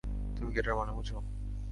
[0.35, 1.17] তুমি কি এটার মানে বুঝো?